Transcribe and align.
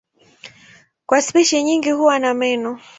Kwa 1.05 1.21
spishi 1.21 1.63
nyingi 1.63 1.91
huwa 1.91 2.19
na 2.19 2.33
meno. 2.33 2.79